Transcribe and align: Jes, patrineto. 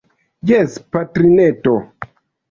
Jes, 0.51 0.77
patrineto. 0.95 1.75